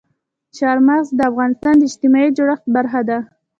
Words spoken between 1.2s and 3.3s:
افغانستان د اجتماعي جوړښت برخه ده.